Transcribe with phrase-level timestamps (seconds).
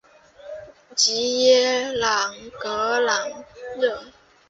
[0.95, 3.45] 吉耶朗格朗
[3.79, 4.03] 热。